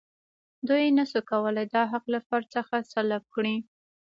دوی 0.67 0.85
نشي 0.97 1.21
کولای 1.31 1.65
دا 1.75 1.83
حق 1.91 2.05
له 2.13 2.19
فرد 2.27 2.45
څخه 2.55 2.75
سلب 2.93 3.23
کړي. 3.35 3.55